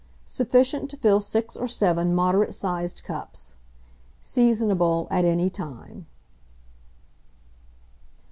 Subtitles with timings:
[0.25, 3.53] Sufficient to fill 6 or 7 moderate sized cups.
[4.19, 6.07] Seasonable at any time.